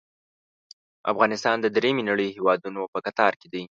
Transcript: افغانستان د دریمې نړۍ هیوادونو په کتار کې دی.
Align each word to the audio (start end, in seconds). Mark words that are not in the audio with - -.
افغانستان 1.11 1.55
د 1.61 1.65
دریمې 1.75 2.03
نړۍ 2.09 2.29
هیوادونو 2.37 2.81
په 2.93 2.99
کتار 3.05 3.33
کې 3.39 3.47
دی. 3.53 3.63